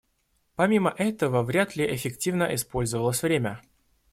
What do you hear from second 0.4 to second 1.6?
Помимо этого,